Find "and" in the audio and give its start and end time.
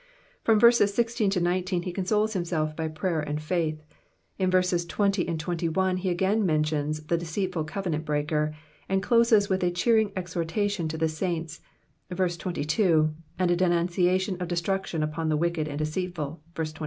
3.19-3.39, 5.27-5.39, 8.89-9.03, 13.37-13.51, 15.67-15.77